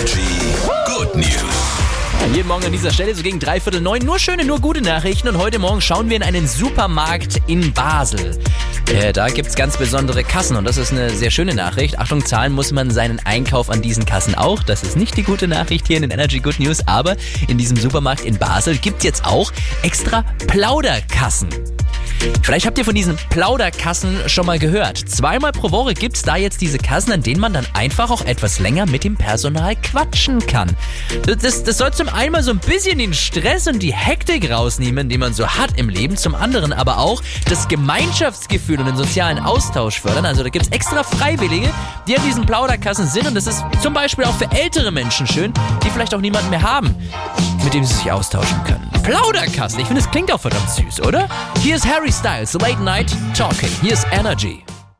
Energy 0.00 0.40
Good 0.86 1.14
News. 1.14 2.32
Jeden 2.32 2.48
Morgen 2.48 2.64
an 2.64 2.72
dieser 2.72 2.90
Stelle 2.90 3.14
so 3.14 3.22
gegen 3.22 3.38
dreiviertel 3.38 3.82
neun. 3.82 4.02
Nur 4.02 4.18
schöne, 4.18 4.46
nur 4.46 4.58
gute 4.58 4.80
Nachrichten. 4.80 5.28
Und 5.28 5.36
heute 5.36 5.58
Morgen 5.58 5.82
schauen 5.82 6.08
wir 6.08 6.16
in 6.16 6.22
einen 6.22 6.48
Supermarkt 6.48 7.42
in 7.48 7.74
Basel. 7.74 8.38
Äh, 8.90 9.12
da 9.12 9.28
gibt's 9.28 9.56
ganz 9.56 9.76
besondere 9.76 10.24
Kassen 10.24 10.56
und 10.56 10.64
das 10.64 10.78
ist 10.78 10.92
eine 10.92 11.10
sehr 11.10 11.30
schöne 11.30 11.54
Nachricht. 11.54 11.98
Achtung, 11.98 12.24
zahlen 12.24 12.54
muss 12.54 12.72
man 12.72 12.90
seinen 12.90 13.20
Einkauf 13.26 13.68
an 13.68 13.82
diesen 13.82 14.06
Kassen 14.06 14.34
auch. 14.34 14.62
Das 14.62 14.82
ist 14.84 14.96
nicht 14.96 15.18
die 15.18 15.22
gute 15.22 15.46
Nachricht 15.46 15.86
hier 15.86 15.96
in 15.96 16.02
den 16.02 16.12
Energy 16.12 16.38
Good 16.38 16.60
News, 16.60 16.88
aber 16.88 17.16
in 17.46 17.58
diesem 17.58 17.76
Supermarkt 17.76 18.24
in 18.24 18.38
Basel 18.38 18.78
gibt's 18.78 19.04
jetzt 19.04 19.26
auch 19.26 19.52
extra 19.82 20.24
Plauderkassen. 20.46 21.50
Vielleicht 22.42 22.66
habt 22.66 22.78
ihr 22.78 22.84
von 22.84 22.94
diesen 22.94 23.16
Plauderkassen 23.30 24.28
schon 24.28 24.46
mal 24.46 24.58
gehört. 24.58 24.98
Zweimal 24.98 25.52
pro 25.52 25.70
Woche 25.70 25.94
gibt's 25.94 26.22
da 26.22 26.36
jetzt 26.36 26.60
diese 26.60 26.78
Kassen, 26.78 27.12
an 27.12 27.22
denen 27.22 27.40
man 27.40 27.52
dann 27.52 27.66
einfach 27.74 28.10
auch 28.10 28.22
etwas 28.22 28.58
länger 28.58 28.86
mit 28.86 29.04
dem 29.04 29.16
Personal 29.16 29.76
quatschen 29.76 30.44
kann. 30.46 30.76
Das, 31.26 31.62
das 31.62 31.78
soll 31.78 31.92
zum 31.92 32.08
einen 32.08 32.42
so 32.42 32.50
ein 32.50 32.58
bisschen 32.58 32.98
den 32.98 33.14
Stress 33.14 33.66
und 33.66 33.80
die 33.82 33.92
Hektik 33.92 34.50
rausnehmen, 34.50 35.08
den 35.08 35.20
man 35.20 35.34
so 35.34 35.46
hat 35.46 35.78
im 35.78 35.88
Leben, 35.88 36.16
zum 36.16 36.34
anderen 36.34 36.72
aber 36.72 36.98
auch 36.98 37.22
das 37.46 37.68
Gemeinschaftsgefühl 37.68 38.80
und 38.80 38.86
den 38.86 38.96
sozialen 38.96 39.38
Austausch 39.38 40.00
fördern. 40.00 40.26
Also 40.26 40.42
da 40.42 40.48
gibt's 40.48 40.68
extra 40.68 41.02
Freiwillige, 41.02 41.70
die 42.06 42.16
an 42.16 42.24
diesen 42.26 42.46
Plauderkassen 42.46 43.06
sind 43.06 43.26
und 43.26 43.34
das 43.34 43.46
ist 43.46 43.64
zum 43.82 43.94
Beispiel 43.94 44.24
auch 44.24 44.34
für 44.34 44.50
ältere 44.50 44.90
Menschen 44.90 45.26
schön, 45.26 45.52
die 45.84 45.90
vielleicht 45.90 46.14
auch 46.14 46.20
niemanden 46.20 46.50
mehr 46.50 46.62
haben, 46.62 46.94
mit 47.64 47.74
dem 47.74 47.84
sie 47.84 47.94
sich 47.94 48.10
austauschen 48.10 48.62
können. 48.64 48.88
Plauderkasten, 49.02 49.80
ich 49.80 49.86
finde, 49.86 50.02
es 50.02 50.10
klingt 50.10 50.32
auch 50.32 50.40
verdammt 50.40 50.70
süß, 50.70 51.02
oder? 51.02 51.28
Hier 51.60 51.76
ist 51.76 51.86
Harry 51.86 52.12
Styles, 52.12 52.54
Late 52.54 52.82
Night 52.82 53.14
Talking. 53.34 53.70
Hier 53.82 53.92
ist 53.92 54.06
Energy. 54.12 54.62